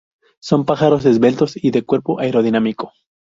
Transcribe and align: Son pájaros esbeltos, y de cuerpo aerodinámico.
Son 0.39 0.65
pájaros 0.65 1.05
esbeltos, 1.05 1.55
y 1.63 1.69
de 1.69 1.83
cuerpo 1.83 2.19
aerodinámico. 2.19 2.91